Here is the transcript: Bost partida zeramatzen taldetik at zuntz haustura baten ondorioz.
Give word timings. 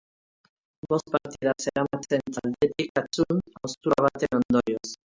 Bost 0.93 1.11
partida 1.15 1.53
zeramatzen 1.65 2.25
taldetik 2.39 2.99
at 3.05 3.23
zuntz 3.23 3.41
haustura 3.63 4.03
baten 4.11 4.39
ondorioz. 4.43 4.87